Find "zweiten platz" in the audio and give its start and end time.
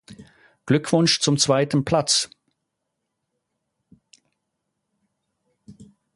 1.37-2.27